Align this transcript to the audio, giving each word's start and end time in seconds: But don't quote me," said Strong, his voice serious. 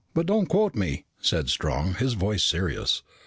But 0.15 0.25
don't 0.25 0.47
quote 0.47 0.73
me," 0.73 1.05
said 1.19 1.47
Strong, 1.51 1.93
his 1.99 2.13
voice 2.13 2.43
serious. 2.43 3.03